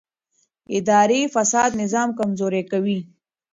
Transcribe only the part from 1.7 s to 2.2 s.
نظام